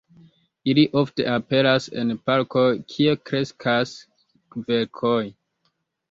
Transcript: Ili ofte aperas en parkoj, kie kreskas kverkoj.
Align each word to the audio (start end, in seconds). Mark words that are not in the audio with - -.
Ili 0.71 0.83
ofte 1.01 1.25
aperas 1.33 1.83
en 2.03 2.13
parkoj, 2.29 2.63
kie 2.93 3.13
kreskas 3.31 3.91
kverkoj. 4.57 5.21